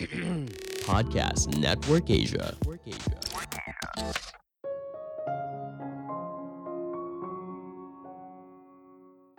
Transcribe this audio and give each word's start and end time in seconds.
Podcast 0.88 1.52
Network 1.60 2.08
Asia. 2.08 2.56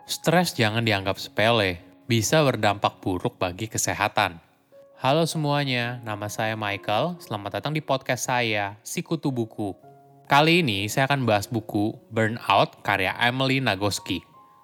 Stres 0.06 0.54
jangan 0.54 0.86
dianggap 0.86 1.18
sepele, 1.18 1.82
bisa 2.06 2.46
berdampak 2.46 3.02
buruk 3.02 3.42
bagi 3.42 3.66
kesehatan. 3.66 4.38
Halo 5.02 5.26
semuanya, 5.26 5.98
nama 6.06 6.30
saya 6.30 6.54
Michael. 6.54 7.18
Selamat 7.18 7.58
datang 7.58 7.74
di 7.74 7.82
podcast 7.82 8.30
saya, 8.30 8.78
Sikutu 8.86 9.34
Buku. 9.34 9.74
Kali 10.30 10.62
ini 10.62 10.86
saya 10.86 11.10
akan 11.10 11.26
bahas 11.26 11.50
buku 11.50 11.98
Burnout 12.14 12.86
karya 12.86 13.18
Emily 13.18 13.58
Nagoski. 13.58 14.29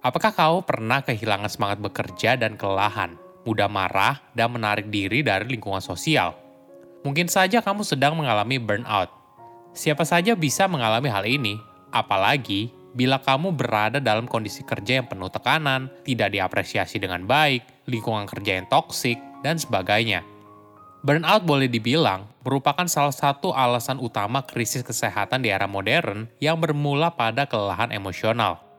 Apakah 0.00 0.32
kau 0.32 0.64
pernah 0.64 1.04
kehilangan 1.04 1.52
semangat 1.52 1.78
bekerja 1.84 2.32
dan 2.32 2.56
kelelahan, 2.56 3.20
mudah 3.44 3.68
marah, 3.68 4.16
dan 4.32 4.48
menarik 4.48 4.88
diri 4.88 5.20
dari 5.20 5.44
lingkungan 5.44 5.84
sosial? 5.84 6.32
Mungkin 7.04 7.28
saja 7.28 7.60
kamu 7.60 7.84
sedang 7.84 8.16
mengalami 8.16 8.56
burnout. 8.56 9.12
Siapa 9.76 10.08
saja 10.08 10.32
bisa 10.32 10.64
mengalami 10.72 11.12
hal 11.12 11.28
ini, 11.28 11.60
apalagi 11.92 12.72
bila 12.96 13.20
kamu 13.20 13.52
berada 13.52 14.00
dalam 14.00 14.24
kondisi 14.24 14.64
kerja 14.64 15.04
yang 15.04 15.06
penuh 15.06 15.28
tekanan, 15.28 15.92
tidak 16.00 16.32
diapresiasi 16.32 16.96
dengan 16.96 17.28
baik, 17.28 17.84
lingkungan 17.84 18.24
kerja 18.24 18.56
yang 18.56 18.72
toksik, 18.72 19.20
dan 19.44 19.60
sebagainya. 19.60 20.24
Burnout 21.04 21.44
boleh 21.44 21.68
dibilang 21.68 22.24
merupakan 22.40 22.88
salah 22.88 23.12
satu 23.12 23.52
alasan 23.52 24.00
utama 24.00 24.48
krisis 24.48 24.80
kesehatan 24.80 25.44
di 25.44 25.52
era 25.52 25.68
modern 25.68 26.24
yang 26.40 26.56
bermula 26.56 27.12
pada 27.12 27.44
kelelahan 27.44 27.92
emosional. 27.92 28.69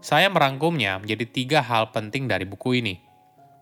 Saya 0.00 0.28
merangkumnya 0.28 1.00
menjadi 1.00 1.24
tiga 1.26 1.60
hal 1.64 1.90
penting 1.90 2.28
dari 2.28 2.44
buku 2.44 2.78
ini. 2.78 3.00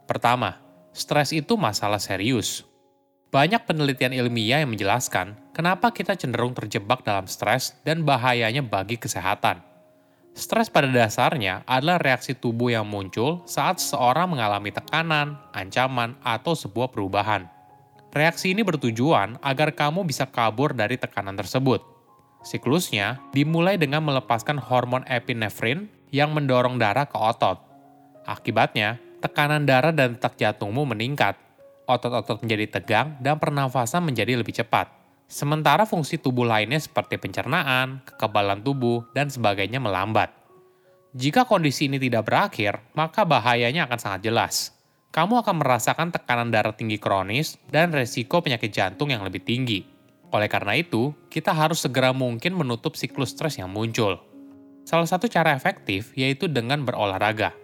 Pertama, 0.04 0.60
stres 0.92 1.32
itu 1.32 1.56
masalah 1.56 2.02
serius. 2.02 2.66
Banyak 3.34 3.66
penelitian 3.66 4.14
ilmiah 4.14 4.62
yang 4.62 4.70
menjelaskan 4.70 5.34
kenapa 5.50 5.90
kita 5.90 6.14
cenderung 6.14 6.55
terjebak 6.55 7.02
dalam 7.02 7.27
stres 7.27 7.74
dan 7.82 8.06
bahayanya 8.06 8.62
bagi 8.62 8.94
kesehatan. 8.94 9.58
Stres 10.34 10.66
pada 10.66 10.90
dasarnya 10.90 11.62
adalah 11.62 12.02
reaksi 12.02 12.34
tubuh 12.34 12.74
yang 12.74 12.86
muncul 12.86 13.46
saat 13.46 13.78
seseorang 13.78 14.34
mengalami 14.34 14.74
tekanan, 14.74 15.38
ancaman, 15.55 16.18
atau 16.27 16.58
sebuah 16.58 16.90
perubahan. 16.90 17.46
Reaksi 18.10 18.50
ini 18.50 18.66
bertujuan 18.66 19.38
agar 19.42 19.74
kamu 19.74 20.02
bisa 20.06 20.27
kabur 20.27 20.74
dari 20.74 20.98
tekanan 20.98 21.38
tersebut. 21.38 21.82
Siklusnya 22.42 23.22
dimulai 23.30 23.78
dengan 23.78 24.02
melepaskan 24.02 24.58
hormon 24.58 25.06
epinefrin 25.06 25.90
yang 26.15 26.31
mendorong 26.31 26.79
darah 26.79 27.11
ke 27.11 27.19
otot. 27.19 27.59
Akibatnya, 28.23 29.03
tekanan 29.19 29.67
darah 29.67 29.91
dan 29.91 30.15
detak 30.15 30.39
jantungmu 30.39 30.87
meningkat, 30.87 31.34
otot-otot 31.91 32.39
menjadi 32.47 32.79
tegang, 32.79 33.19
dan 33.19 33.43
pernafasan 33.43 34.07
menjadi 34.07 34.39
lebih 34.39 34.55
cepat. 34.55 34.95
Sementara 35.27 35.83
fungsi 35.83 36.23
tubuh 36.23 36.47
lainnya 36.47 36.79
seperti 36.79 37.19
pencernaan, 37.19 38.07
kekebalan 38.07 38.62
tubuh, 38.62 39.03
dan 39.11 39.27
sebagainya 39.27 39.83
melambat. 39.83 40.30
Jika 41.19 41.51
kondisi 41.51 41.91
ini 41.91 41.98
tidak 41.98 42.30
berakhir, 42.30 42.79
maka 42.95 43.27
bahayanya 43.27 43.91
akan 43.91 43.98
sangat 43.98 44.20
jelas. 44.23 44.70
Kamu 45.11 45.42
akan 45.42 45.63
merasakan 45.63 46.14
tekanan 46.14 46.51
darah 46.55 46.74
tinggi 46.74 46.98
kronis 46.98 47.58
dan 47.70 47.91
resiko 47.91 48.39
penyakit 48.42 48.70
jantung 48.70 49.11
yang 49.11 49.23
lebih 49.27 49.42
tinggi. 49.42 49.83
Oleh 50.35 50.51
karena 50.51 50.74
itu, 50.74 51.14
kita 51.30 51.55
harus 51.55 51.83
segera 51.86 52.11
mungkin 52.11 52.58
menutup 52.58 52.98
siklus 52.98 53.30
stres 53.30 53.58
yang 53.58 53.70
muncul. 53.70 54.33
Salah 54.84 55.08
satu 55.08 55.27
cara 55.33 55.56
efektif 55.56 56.12
yaitu 56.12 56.45
dengan 56.45 56.84
berolahraga. 56.84 57.56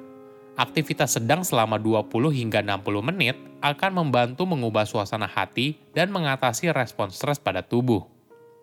Aktivitas 0.57 1.17
sedang 1.21 1.45
selama 1.45 1.77
20 1.77 2.09
hingga 2.33 2.65
60 2.65 3.09
menit 3.13 3.37
akan 3.61 3.93
membantu 4.05 4.49
mengubah 4.49 4.89
suasana 4.89 5.29
hati 5.29 5.77
dan 5.93 6.09
mengatasi 6.09 6.73
respon 6.73 7.13
stres 7.13 7.37
pada 7.37 7.61
tubuh. 7.61 8.05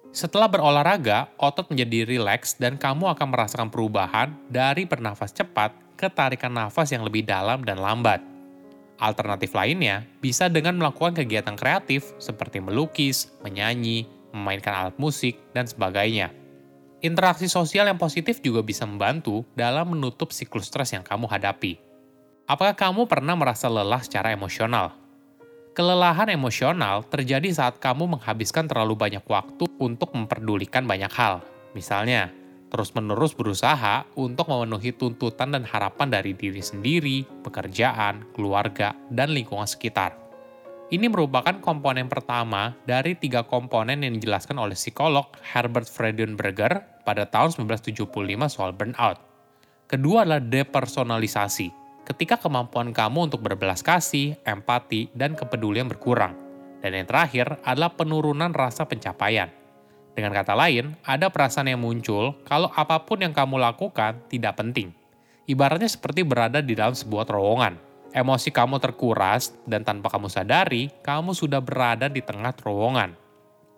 Setelah 0.09 0.50
berolahraga, 0.50 1.29
otot 1.38 1.69
menjadi 1.69 2.09
rileks 2.09 2.57
dan 2.57 2.81
kamu 2.81 3.13
akan 3.13 3.28
merasakan 3.29 3.69
perubahan 3.69 4.34
dari 4.50 4.90
bernafas 4.90 5.29
cepat 5.29 5.73
ke 5.94 6.09
tarikan 6.09 6.53
nafas 6.53 6.90
yang 6.90 7.06
lebih 7.06 7.22
dalam 7.25 7.62
dan 7.62 7.78
lambat. 7.78 8.22
Alternatif 8.97 9.53
lainnya 9.53 10.09
bisa 10.17 10.50
dengan 10.50 10.73
melakukan 10.81 11.13
kegiatan 11.13 11.53
kreatif 11.53 12.17
seperti 12.17 12.57
melukis, 12.57 13.29
menyanyi, 13.46 14.09
memainkan 14.34 14.73
alat 14.73 14.97
musik, 14.97 15.38
dan 15.53 15.69
sebagainya. 15.69 16.34
Interaksi 16.97 17.46
sosial 17.46 17.85
yang 17.85 18.02
positif 18.02 18.41
juga 18.41 18.66
bisa 18.66 18.81
membantu 18.90 19.46
dalam 19.53 19.94
menutup 19.94 20.34
siklus 20.34 20.66
stres 20.66 20.97
yang 20.97 21.06
kamu 21.06 21.30
hadapi. 21.30 21.78
Apakah 22.50 22.74
kamu 22.74 23.06
pernah 23.06 23.38
merasa 23.38 23.69
lelah 23.69 24.02
secara 24.02 24.34
emosional? 24.34 24.97
Kelelahan 25.78 26.34
emosional 26.34 27.06
terjadi 27.06 27.53
saat 27.53 27.78
kamu 27.78 28.18
menghabiskan 28.18 28.66
terlalu 28.66 28.97
banyak 28.97 29.22
waktu 29.30 29.69
untuk 29.78 30.09
memperdulikan 30.18 30.90
banyak 30.90 31.13
hal. 31.13 31.46
Misalnya, 31.78 32.34
terus-menerus 32.74 33.38
berusaha 33.38 34.09
untuk 34.18 34.50
memenuhi 34.50 34.90
tuntutan 34.90 35.53
dan 35.53 35.69
harapan 35.69 36.09
dari 36.09 36.34
diri 36.34 36.66
sendiri, 36.66 37.29
pekerjaan, 37.46 38.25
keluarga, 38.34 38.97
dan 39.14 39.38
lingkungan 39.38 39.69
sekitar. 39.69 40.27
Ini 40.88 41.12
merupakan 41.12 41.52
komponen 41.59 42.08
pertama 42.08 42.72
dari 42.88 43.12
tiga 43.20 43.44
komponen 43.44 44.08
yang 44.08 44.16
dijelaskan 44.16 44.56
oleh 44.56 44.72
psikolog 44.72 45.28
Herbert 45.44 45.84
Freudenberger 45.84 47.03
pada 47.03 47.28
tahun 47.28 47.68
1975 47.68 48.08
soal 48.48 48.72
burnout. 48.72 49.20
Kedua 49.92 50.24
adalah 50.24 50.40
depersonalisasi, 50.40 51.68
ketika 52.08 52.40
kemampuan 52.40 52.96
kamu 52.96 53.28
untuk 53.28 53.44
berbelas 53.44 53.84
kasih, 53.84 54.40
empati, 54.47 55.12
dan 55.12 55.36
kepedulian 55.36 55.92
berkurang. 55.92 56.40
Dan 56.80 56.96
yang 56.96 57.03
terakhir 57.03 57.59
adalah 57.68 57.92
penurunan 57.92 58.56
rasa 58.56 58.88
pencapaian. 58.88 59.52
Dengan 60.16 60.31
kata 60.31 60.56
lain, 60.56 60.96
ada 61.03 61.28
perasaan 61.28 61.68
yang 61.68 61.84
muncul 61.84 62.31
kalau 62.47 62.72
apa 62.72 63.03
pun 63.03 63.20
yang 63.20 63.36
kamu 63.36 63.59
lakukan 63.59 64.24
tidak 64.31 64.56
penting. 64.56 64.96
Ibaratnya 65.52 65.92
seperti 65.92 66.24
berada 66.24 66.64
di 66.64 66.80
dalam 66.80 66.96
sebuah 66.96 67.28
terowongan 67.28 67.87
emosi 68.17 68.50
kamu 68.50 68.81
terkuras, 68.81 69.53
dan 69.69 69.85
tanpa 69.85 70.09
kamu 70.09 70.25
sadari, 70.28 70.89
kamu 71.05 71.38
sudah 71.38 71.61
berada 71.61 72.09
di 72.09 72.25
tengah 72.25 72.50
terowongan. 72.57 73.13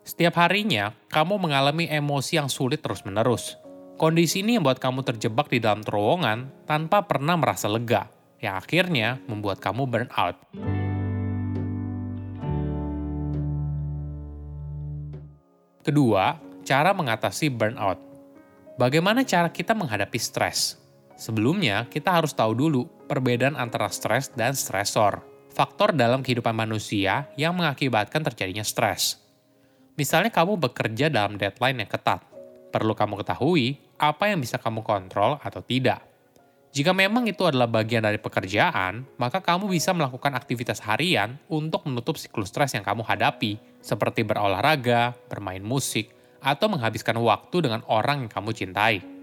Setiap 0.07 0.39
harinya, 0.39 0.95
kamu 1.11 1.35
mengalami 1.35 1.91
emosi 1.91 2.39
yang 2.39 2.47
sulit 2.47 2.79
terus-menerus. 2.79 3.59
Kondisi 3.99 4.39
ini 4.39 4.55
membuat 4.55 4.79
kamu 4.79 5.03
terjebak 5.03 5.51
di 5.51 5.59
dalam 5.59 5.83
terowongan 5.83 6.63
tanpa 6.63 7.03
pernah 7.03 7.35
merasa 7.35 7.67
lega, 7.67 8.07
yang 8.39 8.55
akhirnya 8.55 9.19
membuat 9.27 9.59
kamu 9.59 9.83
burn 9.85 10.09
out. 10.15 10.39
Kedua, 15.83 16.39
cara 16.63 16.93
mengatasi 16.93 17.49
burnout. 17.49 17.97
Bagaimana 18.77 19.25
cara 19.25 19.49
kita 19.49 19.73
menghadapi 19.73 20.19
stres? 20.21 20.77
Sebelumnya, 21.17 21.89
kita 21.89 22.13
harus 22.15 22.31
tahu 22.31 22.55
dulu 22.55 22.87
perbedaan 23.09 23.57
antara 23.57 23.89
stres 23.89 24.29
dan 24.37 24.53
stresor, 24.53 25.25
faktor 25.49 25.97
dalam 25.97 26.21
kehidupan 26.21 26.53
manusia 26.53 27.25
yang 27.33 27.57
mengakibatkan 27.57 28.21
terjadinya 28.21 28.61
stres. 28.61 29.17
Misalnya 29.97 30.29
kamu 30.29 30.61
bekerja 30.61 31.09
dalam 31.09 31.35
deadline 31.35 31.83
yang 31.83 31.89
ketat. 31.89 32.21
Perlu 32.69 32.93
kamu 32.93 33.25
ketahui 33.25 33.81
apa 33.97 34.29
yang 34.29 34.39
bisa 34.39 34.61
kamu 34.61 34.85
kontrol 34.85 35.41
atau 35.41 35.59
tidak. 35.65 36.05
Jika 36.69 36.93
memang 36.93 37.25
itu 37.25 37.49
adalah 37.49 37.65
bagian 37.65 38.05
dari 38.05 38.21
pekerjaan, 38.21 39.01
maka 39.17 39.41
kamu 39.41 39.65
bisa 39.73 39.89
melakukan 39.89 40.37
aktivitas 40.37 40.77
harian 40.85 41.41
untuk 41.49 41.81
menutup 41.89 42.13
siklus 42.13 42.53
stres 42.53 42.77
yang 42.77 42.85
kamu 42.85 43.01
hadapi, 43.01 43.57
seperti 43.81 44.21
berolahraga, 44.21 45.17
bermain 45.25 45.65
musik, 45.65 46.13
atau 46.39 46.69
menghabiskan 46.69 47.17
waktu 47.17 47.65
dengan 47.65 47.81
orang 47.89 48.23
yang 48.23 48.31
kamu 48.31 48.53
cintai. 48.53 49.18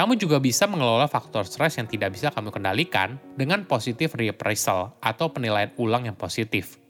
Kamu 0.00 0.16
juga 0.16 0.40
bisa 0.40 0.64
mengelola 0.64 1.04
faktor 1.12 1.44
stres 1.44 1.76
yang 1.76 1.84
tidak 1.84 2.16
bisa 2.16 2.32
kamu 2.32 2.48
kendalikan 2.48 3.20
dengan 3.36 3.68
positif 3.68 4.16
reappraisal 4.16 4.96
atau 4.96 5.28
penilaian 5.28 5.68
ulang 5.76 6.08
yang 6.08 6.16
positif. 6.16 6.80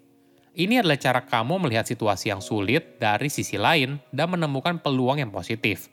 Ini 0.54 0.78
adalah 0.78 0.94
cara 0.94 1.26
kamu 1.26 1.58
melihat 1.58 1.90
situasi 1.90 2.30
yang 2.30 2.38
sulit 2.38 3.02
dari 3.02 3.26
sisi 3.26 3.58
lain 3.58 3.98
dan 4.14 4.30
menemukan 4.30 4.78
peluang 4.78 5.18
yang 5.18 5.34
positif. 5.34 5.90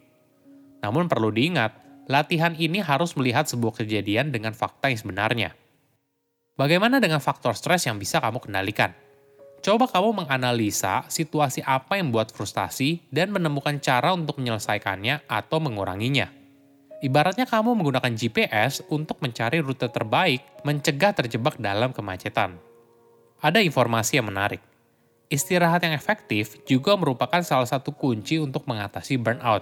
Namun 0.86 1.10
perlu 1.10 1.34
diingat, 1.34 2.06
latihan 2.06 2.54
ini 2.54 2.86
harus 2.86 3.18
melihat 3.18 3.50
sebuah 3.50 3.82
kejadian 3.82 4.30
dengan 4.30 4.54
fakta 4.54 4.94
yang 4.94 5.02
sebenarnya. 5.02 5.58
Bagaimana 6.54 7.02
dengan 7.02 7.18
faktor 7.18 7.58
stres 7.58 7.90
yang 7.90 7.98
bisa 7.98 8.22
kamu 8.22 8.46
kendalikan? 8.46 8.94
Coba 9.66 9.90
kamu 9.90 10.22
menganalisa 10.22 11.10
situasi 11.10 11.66
apa 11.66 11.98
yang 11.98 12.14
membuat 12.14 12.30
frustasi 12.30 13.10
dan 13.10 13.34
menemukan 13.34 13.82
cara 13.82 14.14
untuk 14.14 14.38
menyelesaikannya 14.38 15.26
atau 15.26 15.58
menguranginya. 15.58 16.37
Ibaratnya 16.98 17.46
kamu 17.46 17.78
menggunakan 17.78 18.10
GPS 18.18 18.82
untuk 18.90 19.22
mencari 19.22 19.62
rute 19.62 19.86
terbaik, 19.86 20.42
mencegah 20.66 21.14
terjebak 21.14 21.62
dalam 21.62 21.94
kemacetan. 21.94 22.58
Ada 23.38 23.62
informasi 23.62 24.18
yang 24.18 24.34
menarik. 24.34 24.58
Istirahat 25.30 25.86
yang 25.86 25.94
efektif 25.94 26.58
juga 26.66 26.98
merupakan 26.98 27.38
salah 27.46 27.70
satu 27.70 27.94
kunci 27.94 28.42
untuk 28.42 28.66
mengatasi 28.66 29.22
burnout. 29.22 29.62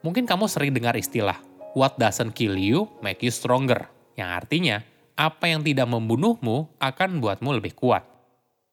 Mungkin 0.00 0.24
kamu 0.24 0.48
sering 0.48 0.72
dengar 0.72 0.96
istilah, 0.96 1.36
what 1.76 2.00
doesn't 2.00 2.32
kill 2.32 2.56
you 2.56 2.88
make 3.04 3.20
you 3.20 3.28
stronger, 3.28 3.84
yang 4.16 4.32
artinya, 4.32 4.80
apa 5.20 5.52
yang 5.52 5.60
tidak 5.60 5.84
membunuhmu 5.84 6.72
akan 6.80 7.08
membuatmu 7.20 7.60
lebih 7.60 7.76
kuat. 7.76 8.08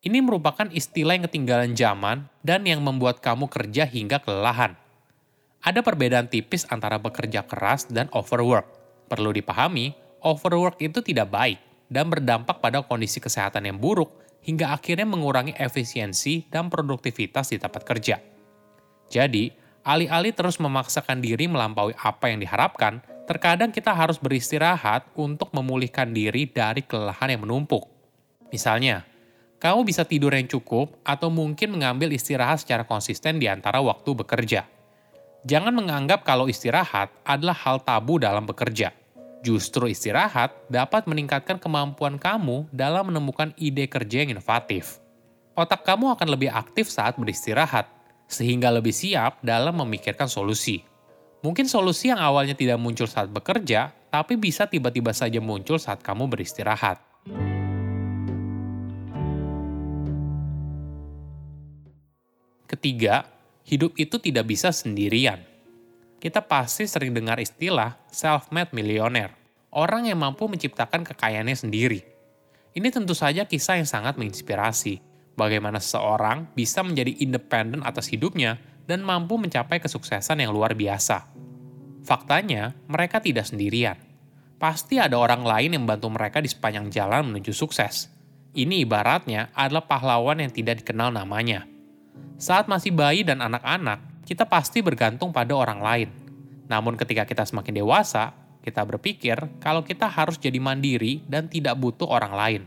Ini 0.01 0.23
merupakan 0.23 0.65
istilah 0.71 1.19
yang 1.19 1.27
ketinggalan 1.29 1.75
zaman 1.75 2.25
dan 2.41 2.65
yang 2.65 2.79
membuat 2.81 3.21
kamu 3.21 3.51
kerja 3.51 3.85
hingga 3.85 4.17
kelelahan. 4.23 4.79
Ada 5.61 5.85
perbedaan 5.85 6.25
tipis 6.25 6.65
antara 6.73 6.97
bekerja 6.97 7.45
keras 7.45 7.85
dan 7.85 8.09
overwork. 8.17 8.65
Perlu 9.05 9.29
dipahami, 9.29 9.93
overwork 10.25 10.81
itu 10.81 11.05
tidak 11.05 11.29
baik 11.29 11.61
dan 11.85 12.09
berdampak 12.09 12.57
pada 12.57 12.81
kondisi 12.81 13.21
kesehatan 13.21 13.69
yang 13.69 13.77
buruk 13.77 14.09
hingga 14.41 14.73
akhirnya 14.73 15.05
mengurangi 15.05 15.53
efisiensi 15.53 16.49
dan 16.49 16.73
produktivitas 16.73 17.53
di 17.53 17.61
tempat 17.61 17.85
kerja. 17.85 18.17
Jadi, 19.11 19.53
alih-alih 19.85 20.33
terus 20.33 20.57
memaksakan 20.57 21.21
diri 21.21 21.45
melampaui 21.45 21.93
apa 21.93 22.33
yang 22.33 22.41
diharapkan, 22.41 23.05
terkadang 23.29 23.69
kita 23.69 23.93
harus 23.93 24.17
beristirahat 24.17 25.05
untuk 25.13 25.53
memulihkan 25.53 26.09
diri 26.09 26.49
dari 26.49 26.81
kelelahan 26.81 27.37
yang 27.37 27.45
menumpuk. 27.45 27.85
Misalnya, 28.49 29.05
kamu 29.61 29.85
bisa 29.85 30.09
tidur 30.09 30.33
yang 30.33 30.49
cukup 30.49 30.97
atau 31.05 31.29
mungkin 31.29 31.77
mengambil 31.77 32.09
istirahat 32.09 32.65
secara 32.65 32.81
konsisten 32.81 33.37
di 33.37 33.45
antara 33.45 33.77
waktu 33.77 34.09
bekerja. 34.17 34.65
Jangan 35.41 35.73
menganggap 35.73 36.21
kalau 36.21 36.45
istirahat 36.45 37.09
adalah 37.25 37.57
hal 37.57 37.81
tabu 37.81 38.21
dalam 38.21 38.45
bekerja. 38.45 38.93
Justru 39.41 39.89
istirahat 39.89 40.53
dapat 40.69 41.09
meningkatkan 41.09 41.57
kemampuan 41.57 42.21
kamu 42.21 42.69
dalam 42.69 43.09
menemukan 43.09 43.49
ide 43.57 43.89
kerja 43.89 44.21
yang 44.21 44.37
inovatif. 44.37 45.01
Otak 45.57 45.81
kamu 45.81 46.13
akan 46.13 46.27
lebih 46.29 46.53
aktif 46.53 46.93
saat 46.93 47.17
beristirahat, 47.17 47.89
sehingga 48.29 48.69
lebih 48.69 48.93
siap 48.93 49.41
dalam 49.41 49.81
memikirkan 49.81 50.29
solusi. 50.29 50.85
Mungkin 51.41 51.65
solusi 51.65 52.13
yang 52.13 52.21
awalnya 52.21 52.53
tidak 52.53 52.77
muncul 52.77 53.09
saat 53.09 53.33
bekerja, 53.33 53.89
tapi 54.13 54.37
bisa 54.37 54.69
tiba-tiba 54.69 55.09
saja 55.09 55.41
muncul 55.41 55.81
saat 55.81 56.05
kamu 56.05 56.29
beristirahat. 56.29 57.01
Ketiga, 62.69 63.25
hidup 63.65 63.97
itu 63.97 64.17
tidak 64.17 64.49
bisa 64.49 64.73
sendirian. 64.73 65.41
Kita 66.21 66.45
pasti 66.45 66.85
sering 66.85 67.17
dengar 67.17 67.41
istilah 67.41 67.97
self-made 68.13 68.73
millionaire, 68.77 69.33
orang 69.73 70.05
yang 70.05 70.21
mampu 70.21 70.45
menciptakan 70.45 71.01
kekayaannya 71.01 71.57
sendiri. 71.57 72.05
Ini 72.77 72.87
tentu 72.93 73.17
saja 73.17 73.49
kisah 73.49 73.81
yang 73.81 73.89
sangat 73.89 74.21
menginspirasi, 74.21 75.01
bagaimana 75.33 75.81
seseorang 75.81 76.53
bisa 76.53 76.85
menjadi 76.85 77.17
independen 77.25 77.81
atas 77.81 78.07
hidupnya 78.13 78.61
dan 78.85 79.01
mampu 79.01 79.41
mencapai 79.41 79.81
kesuksesan 79.81 80.45
yang 80.45 80.53
luar 80.53 80.77
biasa. 80.77 81.25
Faktanya, 82.05 82.77
mereka 82.85 83.17
tidak 83.17 83.49
sendirian. 83.49 83.97
Pasti 84.61 85.01
ada 85.01 85.17
orang 85.17 85.41
lain 85.41 85.73
yang 85.73 85.89
membantu 85.89 86.13
mereka 86.13 86.37
di 86.37 86.49
sepanjang 86.53 86.93
jalan 86.93 87.33
menuju 87.33 87.49
sukses. 87.49 88.13
Ini 88.53 88.85
ibaratnya 88.85 89.49
adalah 89.57 89.89
pahlawan 89.89 90.37
yang 90.37 90.53
tidak 90.53 90.85
dikenal 90.85 91.09
namanya– 91.09 91.65
saat 92.41 92.65
masih 92.65 92.89
bayi 92.89 93.21
dan 93.21 93.37
anak-anak, 93.37 94.25
kita 94.25 94.49
pasti 94.49 94.81
bergantung 94.81 95.29
pada 95.29 95.53
orang 95.53 95.79
lain. 95.83 96.09
Namun 96.65 96.97
ketika 96.97 97.27
kita 97.27 97.45
semakin 97.45 97.83
dewasa, 97.83 98.33
kita 98.65 98.85
berpikir 98.85 99.37
kalau 99.61 99.81
kita 99.81 100.09
harus 100.09 100.37
jadi 100.37 100.57
mandiri 100.61 101.21
dan 101.25 101.49
tidak 101.49 101.77
butuh 101.77 102.09
orang 102.09 102.33
lain. 102.33 102.61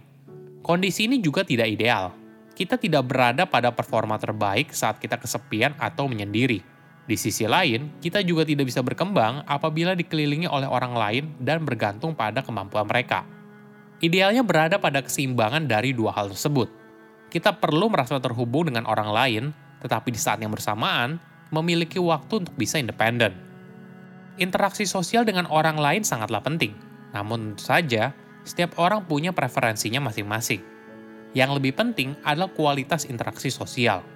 Kondisi 0.63 1.11
ini 1.11 1.19
juga 1.19 1.43
tidak 1.43 1.71
ideal. 1.71 2.15
Kita 2.55 2.79
tidak 2.79 3.05
berada 3.11 3.51
pada 3.51 3.75
performa 3.75 4.15
terbaik 4.15 4.71
saat 4.71 5.03
kita 5.03 5.19
kesepian 5.19 5.75
atau 5.75 6.07
menyendiri. 6.07 6.63
Di 7.05 7.17
sisi 7.19 7.45
lain, 7.45 8.01
kita 8.01 8.25
juga 8.25 8.47
tidak 8.47 8.71
bisa 8.71 8.81
berkembang 8.81 9.45
apabila 9.45 9.93
dikelilingi 9.93 10.49
oleh 10.49 10.71
orang 10.71 10.95
lain 10.95 11.25
dan 11.37 11.67
bergantung 11.67 12.17
pada 12.17 12.41
kemampuan 12.41 12.89
mereka. 12.89 13.27
Idealnya 14.01 14.41
berada 14.41 14.81
pada 14.81 15.05
keseimbangan 15.05 15.67
dari 15.69 15.93
dua 15.93 16.15
hal 16.17 16.33
tersebut. 16.33 16.84
Kita 17.35 17.51
perlu 17.59 17.91
merasa 17.91 18.23
terhubung 18.23 18.71
dengan 18.71 18.87
orang 18.87 19.11
lain 19.11 19.45
tetapi 19.83 20.15
di 20.15 20.21
saat 20.23 20.39
yang 20.39 20.55
bersamaan 20.55 21.19
memiliki 21.51 21.99
waktu 21.99 22.47
untuk 22.47 22.55
bisa 22.55 22.79
independen. 22.81 23.37
Interaksi 24.41 24.89
sosial 24.89 25.27
dengan 25.27 25.51
orang 25.51 25.75
lain 25.75 26.03
sangatlah 26.07 26.41
penting, 26.41 26.73
namun 27.11 27.53
tentu 27.53 27.69
saja 27.69 28.15
setiap 28.47 28.79
orang 28.79 29.05
punya 29.05 29.35
preferensinya 29.35 29.99
masing-masing. 30.03 30.63
Yang 31.35 31.51
lebih 31.61 31.75
penting 31.75 32.15
adalah 32.23 32.51
kualitas 32.51 33.05
interaksi 33.07 33.51
sosial. 33.51 34.07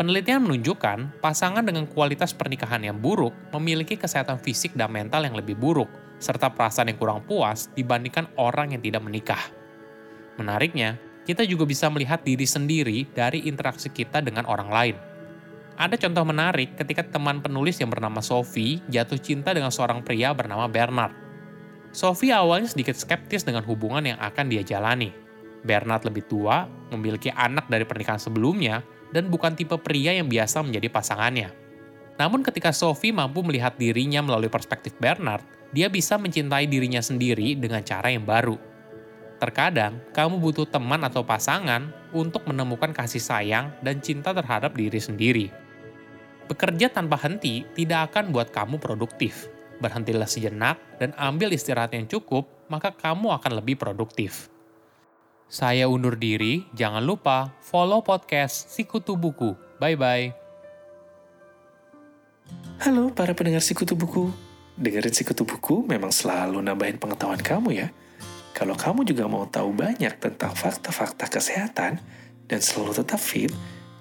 Penelitian 0.00 0.46
menunjukkan 0.46 1.20
pasangan 1.20 1.64
dengan 1.64 1.84
kualitas 1.84 2.32
pernikahan 2.32 2.80
yang 2.80 2.98
buruk 2.98 3.34
memiliki 3.56 3.98
kesehatan 3.98 4.38
fisik 4.38 4.72
dan 4.72 4.88
mental 4.94 5.26
yang 5.26 5.34
lebih 5.34 5.58
buruk, 5.58 5.90
serta 6.22 6.54
perasaan 6.54 6.92
yang 6.92 6.98
kurang 6.98 7.20
puas 7.26 7.68
dibandingkan 7.74 8.30
orang 8.38 8.72
yang 8.72 8.82
tidak 8.84 9.02
menikah. 9.02 9.42
Menariknya, 10.38 11.02
kita 11.28 11.44
juga 11.44 11.68
bisa 11.68 11.92
melihat 11.92 12.24
diri 12.24 12.48
sendiri 12.48 13.04
dari 13.12 13.44
interaksi 13.44 13.92
kita 13.92 14.24
dengan 14.24 14.48
orang 14.48 14.72
lain. 14.72 14.96
Ada 15.76 16.00
contoh 16.00 16.24
menarik 16.24 16.72
ketika 16.80 17.04
teman 17.04 17.44
penulis 17.44 17.76
yang 17.76 17.92
bernama 17.92 18.24
Sophie 18.24 18.80
jatuh 18.88 19.20
cinta 19.20 19.52
dengan 19.52 19.68
seorang 19.68 20.00
pria 20.00 20.32
bernama 20.32 20.64
Bernard. 20.72 21.12
Sophie 21.92 22.32
awalnya 22.32 22.72
sedikit 22.72 22.96
skeptis 22.96 23.44
dengan 23.44 23.60
hubungan 23.68 24.08
yang 24.08 24.18
akan 24.18 24.48
dia 24.48 24.64
jalani. 24.64 25.12
Bernard 25.68 26.08
lebih 26.08 26.24
tua, 26.24 26.64
memiliki 26.96 27.28
anak 27.28 27.68
dari 27.68 27.84
pernikahan 27.84 28.18
sebelumnya, 28.18 28.80
dan 29.12 29.28
bukan 29.28 29.52
tipe 29.52 29.76
pria 29.76 30.16
yang 30.16 30.32
biasa 30.32 30.64
menjadi 30.64 30.88
pasangannya. 30.88 31.52
Namun 32.18 32.40
ketika 32.42 32.72
Sophie 32.74 33.14
mampu 33.14 33.44
melihat 33.44 33.76
dirinya 33.76 34.24
melalui 34.24 34.50
perspektif 34.50 34.96
Bernard, 34.96 35.44
dia 35.70 35.86
bisa 35.92 36.16
mencintai 36.16 36.66
dirinya 36.66 37.04
sendiri 37.04 37.54
dengan 37.54 37.84
cara 37.84 38.10
yang 38.10 38.24
baru. 38.24 38.67
Terkadang, 39.38 40.02
kamu 40.10 40.42
butuh 40.42 40.66
teman 40.66 40.98
atau 41.06 41.22
pasangan 41.22 41.94
untuk 42.10 42.42
menemukan 42.50 42.90
kasih 42.90 43.22
sayang 43.22 43.70
dan 43.86 44.02
cinta 44.02 44.34
terhadap 44.34 44.74
diri 44.74 44.98
sendiri. 44.98 45.46
Bekerja 46.50 46.90
tanpa 46.90 47.14
henti 47.22 47.62
tidak 47.78 48.10
akan 48.10 48.34
buat 48.34 48.50
kamu 48.50 48.82
produktif. 48.82 49.46
Berhentilah 49.78 50.26
sejenak 50.26 50.82
dan 50.98 51.14
ambil 51.14 51.54
istirahat 51.54 51.94
yang 51.94 52.10
cukup, 52.10 52.50
maka 52.66 52.90
kamu 52.90 53.30
akan 53.30 53.62
lebih 53.62 53.78
produktif. 53.78 54.50
Saya 55.46 55.86
undur 55.86 56.18
diri, 56.18 56.66
jangan 56.74 57.06
lupa 57.06 57.54
follow 57.62 58.02
podcast 58.02 58.74
Sikutu 58.74 59.14
Buku. 59.14 59.54
Bye-bye. 59.78 60.34
Halo 62.82 63.14
para 63.14 63.38
pendengar 63.38 63.62
Sikutu 63.62 63.94
Buku. 63.94 64.34
Dengerin 64.74 65.14
Sikutu 65.14 65.46
Buku 65.46 65.86
memang 65.86 66.10
selalu 66.10 66.58
nambahin 66.58 66.98
pengetahuan 66.98 67.38
kamu 67.38 67.70
ya. 67.86 67.88
Kalau 68.58 68.74
kamu 68.74 69.06
juga 69.06 69.30
mau 69.30 69.46
tahu 69.46 69.70
banyak 69.70 70.18
tentang 70.18 70.50
fakta-fakta 70.50 71.30
kesehatan 71.30 72.02
dan 72.50 72.58
selalu 72.58 72.90
tetap 72.98 73.22
fit, 73.22 73.54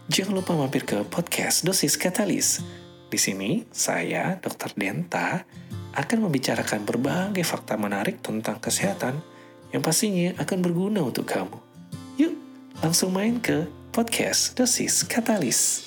jangan 0.10 0.42
lupa 0.42 0.58
mampir 0.58 0.82
ke 0.82 1.06
podcast 1.06 1.62
Dosis 1.62 1.94
Katalis. 1.94 2.66
Di 3.06 3.22
sini, 3.22 3.70
saya, 3.70 4.34
Dr. 4.42 4.74
Denta, 4.74 5.46
akan 5.94 6.26
membicarakan 6.26 6.90
berbagai 6.90 7.46
fakta 7.46 7.78
menarik 7.78 8.18
tentang 8.26 8.58
kesehatan 8.58 9.22
yang 9.70 9.86
pastinya 9.86 10.34
akan 10.42 10.58
berguna 10.66 11.06
untuk 11.06 11.30
kamu. 11.30 11.62
Yuk, 12.18 12.34
langsung 12.82 13.14
main 13.14 13.38
ke 13.38 13.70
podcast 13.94 14.58
Dosis 14.58 15.06
Katalis. 15.06 15.87